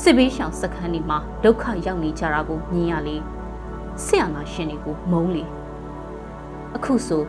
[0.00, 3.16] စစ်ဘေးရှောင်စခန်းတွေမှာဒုက္ခရောက်နေကြတာကိုမြင်ရလေ
[4.04, 5.44] ဆရာနာရှင်တွေကိုမုန်းလေ
[6.76, 7.22] အခုဆို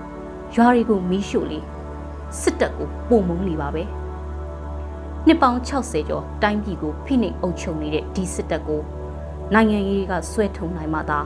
[0.56, 1.60] ရွာတွေကိုမီးရှို့လေ
[2.42, 3.84] စစ်တပ်ကိုပုံမုန်းလေပါပဲ
[5.28, 8.84] နှစ်ပေါင်း60ကျော်တိုင်းပြည်ကိုဖိနှိပ်အုပ်ချုပ်နေတဲ့ဒီစစ်တပ်ကို
[9.54, 11.20] နိုင်ငံရေးကဆွဲထုံနိုင်မှသာ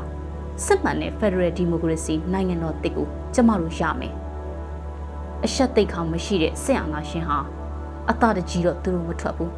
[0.66, 4.14] စစ်မှန်တဲ့ Federal Democracy နိုင်ငံတော်တစ်ကိုကျမတို့ရမယ်
[5.46, 7.40] အရှက်သိက္ခာမရှိတဲ့ဆရာနာရှင်ဟာ
[8.10, 9.52] အသာတကြီးတော့သူတို့မထွက်ဘူး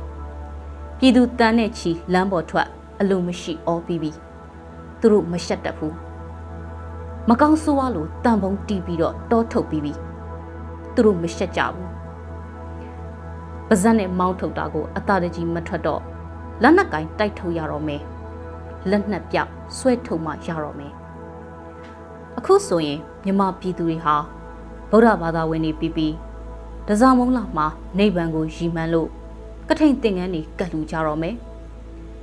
[0.98, 2.68] ပြည်သူတန်းနဲ့ချီလမ်းပေါ်ထွက်
[3.00, 4.12] အလိုမရှိအောပြီးပြီ
[5.00, 5.96] သူတို့မရှက်တတ်ဘူး
[7.30, 9.94] မကောင်းဆိုးဝါလို့တန်ပုံတီးပြီးတော့တောထုတ်ပြီးပြီ
[10.94, 11.90] သူတို့မရှက်ကြဘူး
[13.68, 16.02] ပါဇက်နဲ့မောင်းထုတ်တာကိုအသာတကြီးမထွက်တော့
[16.62, 18.02] လက်နက်ကင်တိုက်ထုတ်ရတော့မယ်
[18.90, 20.94] လက်နက်ပြောက်ဆွဲထုတ်မှရတော့မယ်
[22.38, 24.16] အခုဆိုရင်မြမပြည်သူတွေဟာ
[24.90, 26.14] ဗုဒ္ဓဘာသာဝင်တွေပြီးပြီး
[26.88, 27.68] တစားမုံလာမှာ
[27.98, 29.10] နိဗ္ဗာန်ကိုရည်မှန်းလို့
[29.70, 31.36] ကထိန်သင်္ကန်းတွေကတ်လူကြတော့မယ်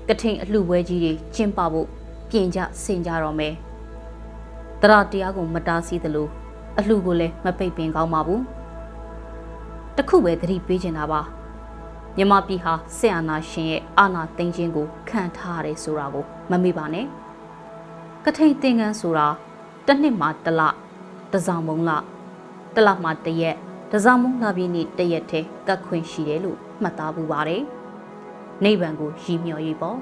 [0.08, 1.88] ကထိန်အလှပွဲကြီးတွေကျင်းပဖို့
[2.30, 3.54] ပြင်ကြဆင်ကြတော့မယ်
[4.82, 6.28] တရတရားကိုမတားဆီးသလို
[6.78, 8.42] အလှကိုလည်းမပိတ်ပင်ကောင်းပါဘူး
[9.96, 11.20] တခုပဲသတိပေးချင်တာပါ
[12.20, 17.06] မြမပြည်ဟာဆက်အာနာရှင်ရဲ့အာနာသိမ်းခြင်းကိုခံထားရတယ်ဆိုတာကိုမမေ့ပါနဲ့
[18.24, 19.26] ကထိန်သင်္ကန်းဆိုတာ
[19.86, 20.62] တစ်နှစ်မှာတစ်လ
[21.32, 21.90] တစားမုံလ
[22.74, 23.56] တစ်လမှာတစ်ရက်
[23.92, 27.62] တစားမုံလာပြီးနေ့တစ်ရက်တည်းကတ်ခွင့်ရှိတယ်လို့မှတ်သားပူပါတယ်
[28.64, 29.98] နိဗ္ဗာန်ကိုရည်မျှော်ရေးပေါ့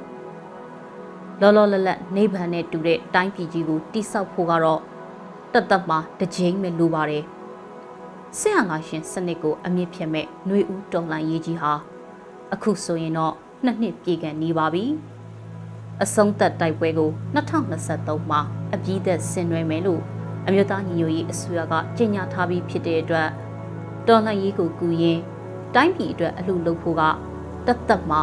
[1.40, 4.80] လောလောလတ်လတ်နိဗ္ဗာန်နဲ့တူတဲ့တိုင်းပြည်ကြီးကိုတိဆောက်ဖို့ကတော့
[5.52, 7.24] တသက်မှာတစ်ကြိမ်ပဲလိုပါတယ်
[8.38, 11.74] ဆရာငါရှင်စနစ်ကိုအမြင့်ဖြတ်မဲ့ຫນွေဦးတော်လှန်ရေးကြီးဟာ
[12.54, 14.84] အခုဆိုရင်တော့နှစ်နှစ်ပြည့်ကန်နေပါပြီ
[16.02, 18.40] အဆုံးသက်တိုက်ပွဲကို2023မှာ
[18.74, 20.02] အပြည့်သက်ဆင်နွှဲမယ်လို့
[20.46, 23.28] အမျိုးသားညီညွတ်ရေးအစိုးရကကြေညာထားပြီးဖြစ်တဲ့အတွက်
[24.08, 25.20] တော်လှန်ရေးကိုကူရင်
[25.74, 27.02] တိုင်းပြည်အတွက်အလှလုပ်ဖို့က
[27.66, 28.20] တသက်မှာ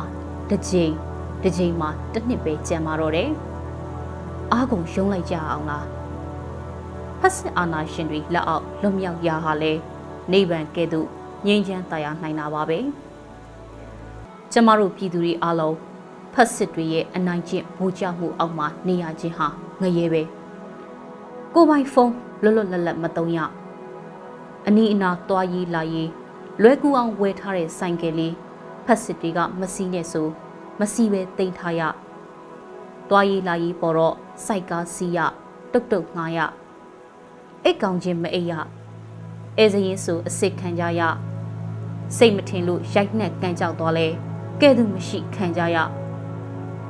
[0.49, 0.93] တစ်ကြိမ်
[1.43, 3.29] တစ်ကြိမ်မှာတစ်နှစ်ပဲကြံပါတော့တယ်
[4.51, 5.86] အားကုန်ရုံးလိုက်ကြအောင်လား
[7.19, 9.73] ဖက်စစ်အာဏာရှင်တွေလက်အောက်လွတ်မြောက်ရာဟာလဲ
[10.31, 11.07] နိဗ္ဗာန်ကဲ့သို့
[11.47, 12.79] ငြိမ်းချမ်းတရားနိုင်တာပါပဲ
[14.55, 15.77] ကျမတို့ပြည်သူတွေအားလုံး
[16.33, 19.47] ဖက်စစ်တွေရဲ့အနိုင်ကျင့်ဗိုလ်ချမှုအောက်မှာနေရခြင်းဟာ
[19.81, 20.21] ငရဲပဲ
[21.53, 22.13] ကိုပိုင်ဖုန်း
[22.43, 23.39] လွတ်လွတ်လပ်လပ်မတုံးရ
[24.67, 26.09] အနီးအနားသွားရေးလာရေး
[26.61, 28.35] လွဲကူအောင်ဝယ်ထားတဲ့ဆိုင်ကယ်လေး
[28.85, 30.27] ဖက်စစ်တွေကမစီးနဲ့ဆို
[30.79, 31.81] မစီးပဲတိတ်ထားရ
[33.09, 35.19] သွားရေးလာရေးပေါ်တော့စိုက်ကားစီးရ
[35.71, 36.39] တုတ်တုတ်ငှားရ
[37.63, 38.53] အိတ်ကောင်ချင်းမအိပ်ရ
[39.57, 41.01] အဲစရင်ဆိုအစ်စ်ခံကြရ
[42.17, 44.07] စိတ်မထင်လို့ရိုက်နှက်ကန်ကြောက်သွားလဲ
[44.61, 45.76] ကဲ့သို့မရှိခံကြရ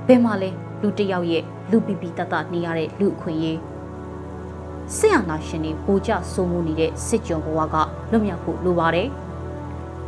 [0.06, 0.50] ဘယ်မှာလဲ
[0.82, 3.58] လူတယောက်ရဲ့လူပီပီတတနေရတဲ့လူအခွင့်ရေး
[4.96, 7.76] ဆင်အာနာရှင်တွေပိုကြစိုးမှုနေတဲ့စစ်ကြုံဘဝက
[8.10, 9.08] လွတ်မြောက်ဖို့လိုပါတယ်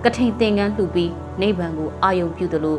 [0.04, 2.78] ကထိန်သင်္ကန်းလှူပြီးနိဗ္ဗာန်ကိုအာယုံပြုသလို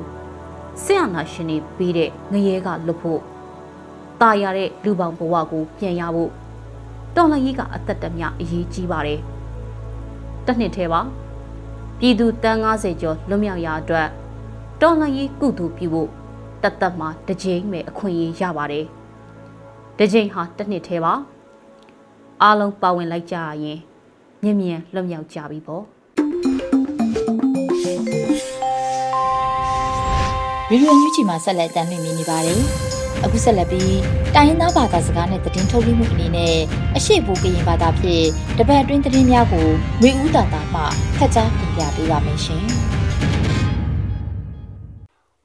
[0.83, 3.19] ဆင်အာနာရှင်တွေပြီးတဲ့ငရဲကလွတ်ဖို့
[4.21, 6.31] ตายရတဲ့လူပေါင်းဘဝကိုပြန်ရဖို့
[7.15, 9.19] တော်လှန်ရေးကအသက်တမျှအရေးကြီးပါတယ်
[10.45, 11.01] တစ်နှစ်ထဲပါ
[11.99, 14.07] ပြည်သူတန်း90ကျော်လွတ်မြောက်ရာအတွက်
[14.82, 16.10] တော်လှန်ရေးကုသိုလ်ပြုဖို့
[16.62, 18.86] တသက်မှာတစ်ကြိမ်ပဲအခွင့်အရေးရပါတယ်
[19.98, 21.14] တစ်ကြိမ်ဟာတစ်နှစ်ထဲပါ
[22.42, 23.78] အားလုံးပါဝင်လိုက်ကြရရင်
[24.42, 25.84] မြင်မြန်လွတ်မြောက်ကြပြီပေါ့
[30.70, 32.62] ရေဒီယိုညူချီမှာဆက်လက်တင်ပြနေပါတယ်။
[33.24, 33.98] အခုဆက်လက်ပြီး
[34.34, 36.56] တိုင်းရင်းသားဘာသာစကားနဲ့သတင်းထုတ်လွှင့်မှုအနေနဲ့
[36.96, 38.26] အရှိဘူကရင်ဘာသာဖြင့်
[38.58, 39.68] တပတ်အတွင်းသတင်းများကို
[40.02, 40.82] မျိုးဦးတာတာမှ
[41.18, 42.66] ဖတ်ကြားတင်ပြပေးပါမယ်ရှင်။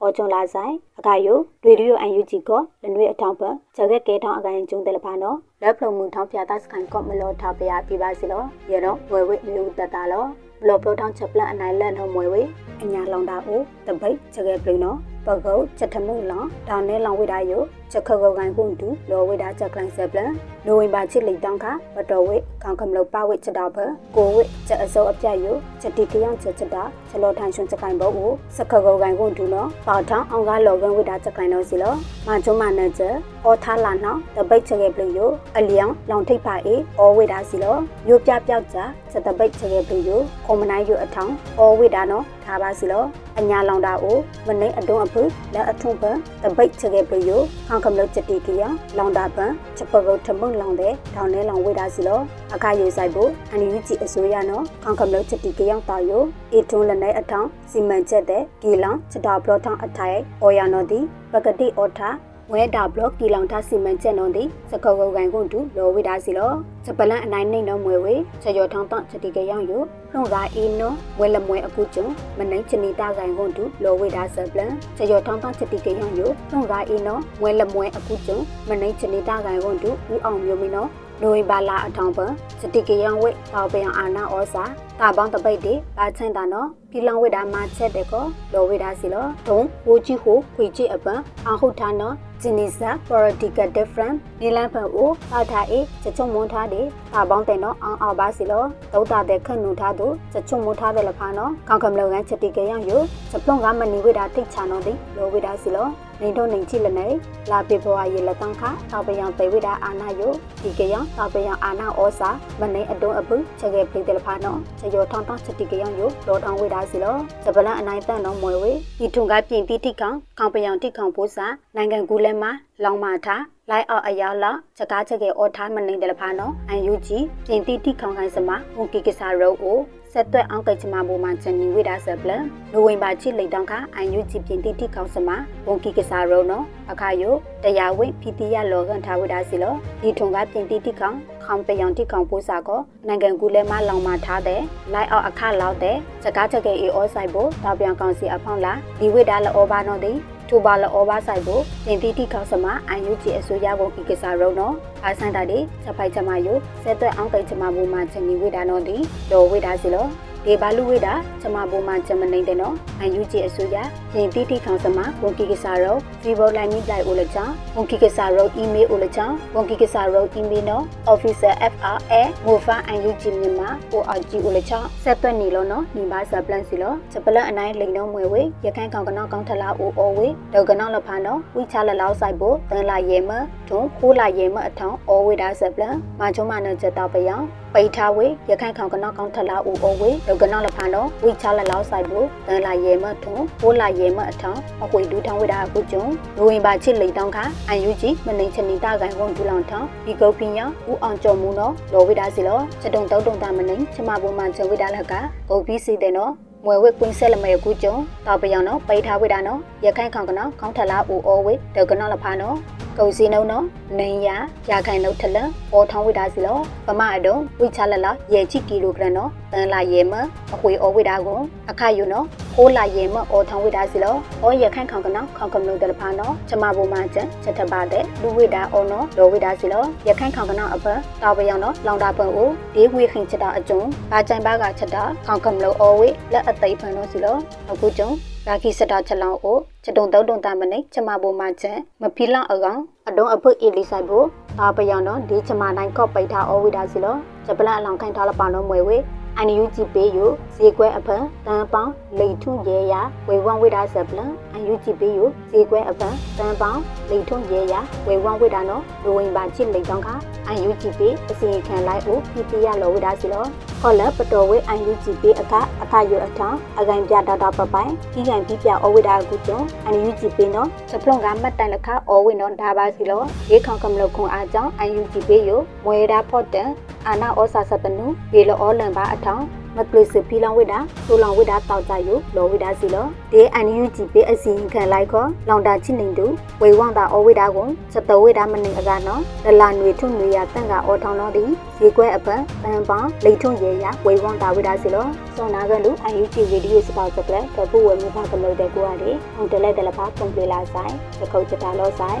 [0.04, 2.50] အော်ဂျွန်လာဆိုင်အကယိုရေဒီယိုအန်ယူဂျီက
[2.82, 3.42] လနွေအထောင်ပ
[3.76, 10.24] ဂျက်ကဲထောင်းအကိုင်ကျုံတယ်လဖာနော်လက်ဖလုံမှုထောင်းပြတာစကန်ကော့မလောထားပြပြပါစီလောရေတော့ဝဲဝဲလူတတလော
[10.60, 12.42] ဘလော့ပလော့ထောင်းချက်ပလန်အနိုင်လက်နော်မွေဝဲ
[12.82, 17.62] အညာလောင်တာအိုတပိတ်ဂျက်ကဲပလူနော်ပကုတ်ချက်ထမှုလောင်ဒါနဲလောင်ဝိဒါယို
[17.92, 20.32] ချက်ခကောကိုင်ပွန်တူလောဝိဒါချက်ကလိုင်းဆက်ပလန်
[20.66, 23.78] နိုဝင်ဘာချစ်လိတောင်းခဘတော်ဝိကောင်ကမလောပဝိချက်တော့ဘ
[24.16, 31.94] ကိုဝိချက်အစိုးအပြတ်ယိုချက်တီကယောင်ချက်ချက်တာချလောထိုင်ရှင်ချက်ကိုင်ဘောကိုစခကောကိုင်ပွန်တူလောပေါထောင်းအောင်ကလောကန်ဝိဒါချက်ကိုင်တော့စီလော
[32.26, 37.76] မချုံမနဲ့ချက်အော်ထားလာနော်တပိတ်ချက်ကဲပလူယိုအလျောင်လောင်ထိပ်ပါအေအော်ဝိဒါစီလော
[38.08, 38.78] ယိုပြပြောက်ကြ
[39.12, 43.04] ချက်တပိတ်ချက်ကဲပလူယိုခုံမနိုင်ယိုအထောင်းအော်ဝိဒါနော်ထားပါစီလော
[43.38, 45.22] အညာလောင်တာအိုမနေအတွန်းအဖု
[45.54, 46.04] လက်အထုံပ
[46.42, 48.62] တပိတ်ချကေပယိုခေါကမလို့ချက်တီကီယ
[48.98, 52.20] လောင်တာပန်ချက်ပကုတ်ထမုံလောင်တဲ့ထောင်းနဲလောင်ဝေတာစီလော
[52.54, 56.22] အခါယူဆိုင်ဖို့အန်ယူဂျီအစိုးရနော်ခေါကမလို့ချက်တီကီယတာယို
[56.54, 61.00] အထုံးလက်နဲ့အထောင်းစီမံချက်တဲ့ကီလောင်ချက်တာဘလော့ထောင်းအထိုင်အော်ယာနော်ဒီ
[61.32, 62.10] ပကတိအော်ထာ
[62.54, 66.52] ဝဲတာဘလော့ကီလောင်ထားစီမံချက်နော်ဒီစကောကောကန်ကွန်တူလောဝေတာစီလော
[66.86, 72.06] စပလန်အနိုင်နှိမ့်တော့မွေဝေချော်ထောင်းတန့်ချက်တီကယောင်ယိုဖုံရာအီနိုဝဲလမွဲအခုကျုံ
[72.38, 78.38] မနိုင်ချနီတာကန်ကွန်တူလောဝေတာဆပလန်ချော်ထောင်းတန့်ချက်တီကယောင်ယိုဖုံရာအီနိုဝဲလမွဲအခုကျုံ
[78.68, 80.88] မနိုင်ချနီတာကန်ကွန်တူဦးအောင်မျိုးမင်းနော်
[81.22, 82.26] နိုဝင်ဘာလအထောင်ပံ
[82.60, 84.64] စတိကယံဝိတောပယံအာနာဩစာ
[85.00, 91.14] တာပေါင်းတပိတ်တိပါချန်တာနော်ပီလောင်ဝိတာမာချက်တဲ့ကောလောဝိတာစီလောဒုံဝိုကြီးဟုခွေကြီးအပံ
[91.46, 92.31] အာဟုထာနော်ဂျင်းနီ
[92.78, 103.00] ဆာ political different နီလန်ဖန်အိုပါထားအေချချုံမွန်ထားတယ်ပါပေါင်းတဲ့နော်အောင်အောင်ပါစီလောဒုတာတဲ့ခန့်နူထားသူချချုံမွန်ထားတယ်လဖာနော်ခေါကံမလောကန်ချက်တိကရယို
[103.32, 105.88] စပလုံကမနီဝိတာထိတ်ချာနော်ဒီလောဝိတာစီလော
[106.22, 107.06] နေတော့နေချိလနေ
[107.50, 122.50] လာပေဘွားရေလက်တန်းခတောက်ပယံပေဝိတာအာနာယိုဒီကယံတောက်ပယံအာနာဩစာမနေအတွန်းအပုချက်ကေဖိတယ်လဖာနော်ချယောထောင်းတောင်းချက်တိကယံယိုလောထောင်းဝိတာစီလောစပလန်အနိုင်တန်နော်မွယ်ဝေဒီထုံကပြင်တိတိကောင်ခေါပယံတိကောင်ပိုးစာနိုင်ငံကူလဲမှာ
[122.84, 129.78] လောင်မာထားလိုက်အောက်အရောက်လောက်စကားချက်ကေအော်ထားမနေတယ်လဖာနော်အန်ယူဂျီပြင်တိတိခေါင်ခိုင်းစမဟိုကီကစားရောအို
[130.12, 132.30] ဆက်သွက်အောင်ကိတ်ချမဘူမှာချန်နီဝိဒါဆပ်လ
[132.72, 135.28] နိုဝင်ဘာချစ်လိတောင်ကအန်ယူဂျီပြင်တိတိခေါင်စမ
[135.66, 144.60] ဘုံကီကစားရောနော်အခါယိုတရားဝိဖီတီယလောကန်ထားဝိဒါစီလောဒီထုံကပြင်တိတိခေါင်ခေါင်ပယံတိခေါင်ပိုးစာကောနိုင်ငံကူလဲမလောင်မာထားတဲ့
[144.92, 150.12] လိုက်အောက်အခလောက်တဲ့စကားချက်ကေအေအောဆိုင်ဘိုတောက်ပြန်ကောင်စီအဖောင်းလာဒီဝိဒါလောဘာနော်ဒီ
[150.52, 158.96] ထိုဘာလောဘာဆိုင်ကိုတင်တီတီခေါစမအန်ယူဂျီအစိုးရကိုကိကစားရုံနော်အားဆိုင်တာဒီချက်ဖိုက်ချမယိုဆက်သွက်အောင်ကိချမဘူမှာချင်နီဝိဒါနော်ဒီ
[159.30, 160.06] လောဝိဒါစီလော
[160.46, 163.76] ဒီဘာလူဝိဒါချမဘူမှာချမနေတဲ့နော်အန်ယူဂျီအစိုးရ
[164.14, 172.14] ရင်တီတီခေါစမဝန်ကိကစားရုံဗီဘိုလိုင်းမိလိုက်ဦးလချောင်းဝန်ကိကစားရုံအီးမေးလ်ဦးလချောင်းဝန်ကိကစားရုံအီးမေးလ်နော် officer FRA
[172.46, 183.32] မိုဖာအန်ယူဂျီမြန်မာ ORG ဦးလချောင်းဆက်သွက်နေလို့နော်ညီပါဆပ်ပလန်စီလောချက်ပလန်အနိုင်လိန်တော့မွေဝေရခိုင်ကောင်ကနောက်ကောင်ထလာအိုအိုဝေဒေါကနောက်လဖာနော်ဝိချလာလောက်ဆိုင်ဖို့တန်လာရဲမ
[183.68, 196.04] ဒုံခိုးလာရဲမအထောင်းအော်ဝေဒါဆပ်ပလန်မချုံမနချက်တော့ပယောင် ပိထားဝေရခိုင်ခေါင်ကနောက်ကောင်ထလာအိုအိုဝေဒေါကနောက်လဖာနော်ဝိချလာလောက်ဆိုင်ဖို့တန်လာရဲမဒုံခိုးလာရဲမအထောင်းအခွေဒူးထောင်းဝေဒါအခုကျုံ
[196.36, 205.14] နိုဝင်ဘာချစ်လိန်တောင်းခအန်ယူဂျီမနေချနီတာကိုင်ဝန်ဒူလောင်ထောင်းဒီကုတ်ပင်းယဦးအောင်ကျော်မူနော်လောဝေဒါစီလောချက်တုံတောက်တုံတာမနေချမဘုံမှချဝေဒါလက်က
[205.48, 206.32] ဂုတ်ပြီးစီတဲ့နော်
[206.64, 212.56] မွေဝက်ကွင်းဆက်လမဲကူကျုံတောက်ပယောင်နော်ပိထားဝိတာနော်ရခိုင်ခေါင်ကနော်ခေါင်းထလာဦးအောဝေဒေကနော်လဖာနော်
[212.98, 213.64] ကုံစီနုံနော်
[213.98, 214.28] နေရ
[214.70, 215.38] ရခိုင်နှုတ်ထလ
[215.72, 220.14] ပေါ်ထောင်းဝိတာစီလောပမအတုံဝိချလလရေချီကီလိုဂရမ်နော်တန်လာရေမ
[220.54, 230.86] အခွေအောဝိတာကိုအခါယူနော်ခိုးလာရေမအောထောင်းဝိတာစီလောအောရခိုင်ခေါင်ကနော်ခေါင်ကမလို့တလဖာနော်ချမဘုံမချန်ချက်ထပါတဲ့လူဝိတာအောနော်လောဝိတာစီလောရခိုင်ခေါင်ကနော်အဖ
[231.22, 237.36] တောက်ပယောင်နော်လောင်တာပွန်ဦးဒီဝိခင်ချက်တာအကျုံဘာကြိုင်ဘာကချက်တာခေါင်ကမလို့အောဝိလက်အသိဖန်နော်စီလော
[237.70, 238.10] အခုကျုံ
[238.48, 244.26] လာခိစတာချက်လောင်ကိုချက်တုံတုံတုံတာမနေချမဘုံမချန်မဖီလောင်အကောင်အတုံးအဖုတ်အီလီဆိုင်ဖို့
[244.58, 248.96] တာပယောင်တော့ဒီချမနိုင်ကော့ပိတ်ထားအောဝိတာစီလောဂျပလန်အလောင်ခိုင်ထားလပါတော့မွေဝေ
[249.38, 250.18] အန်ယူဂျီပေးယ
[250.54, 252.94] ဇေကွဲအဖန်တန်ပေါင်းလိထုရဲရ
[253.28, 257.74] ဝေဝမ်ဝိဒါဆပ်လန်အန်ယူဂျီပေးယဇေကွဲအဖန်တန်ပေါင်းလိထုရဲရ
[258.06, 260.08] ဝေဝမ်ဝိဒါနော်လိုဝင်ပါချစ်လိတောင်းခ
[260.46, 263.44] အန်ယူဂျီပေးအစီခံလိုက်ဦးပီပီရလောဝိဒါစီလော
[263.80, 275.50] ခေါ်လက်ပတော်ဝေအန်ယူဂျီပေးအခအခယအထောင်းအကန်ပြဒေါတာပပိုင်ကြီးကန်ပြပြအဝိဒါကုကျုံအန်ယူဂျီပေးနော်စပလုံကမတ်တိုင်လက်ခအဝိနော်ဒါပါစီလောရေခေါကံမလခုံအားကြောင့်အန်ယူဂျီပေးယ
[275.84, 276.68] မွေဒါဖော့တန်
[277.06, 286.26] အာနာဩစာစတနုရေလောလန်ပါအထောင်းမကလစ်ဖီလောင်ဝိဒါဆိုလောင်ဝိဒါတောက်ကြယုလောဝိဒါစီလောဒီအန်ယူဂျီပေးအစီခံလိုက်ခေါလောင်တာချိနေတူ
[286.62, 291.44] ဝေဝမ်တာဩဝိဒါကိုစတဝိဒါမနေအကနော်လလာနွေထုနွေရတန့်ကဩထောင်းတော့ဒီ
[291.76, 302.20] ဇေကွဲအပန်တန်ပောင်းလိထုံရေရဝေဝမ်တာဝိဒါစီလောစောနာကလူအန်ယူဂျီဗီဒီယိုစပောက်စပလက်ကပူဝဲမူဖာကလို့တဲ့ကိုရတယ်ဟိုတလဲတလဖာကွန်ပလီလာဆိုင်သခုတ်ချတာလောဆိုင်